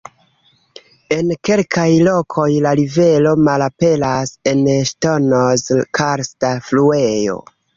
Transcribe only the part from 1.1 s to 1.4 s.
En